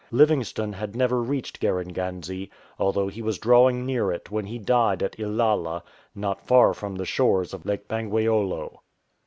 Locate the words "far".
6.41-6.73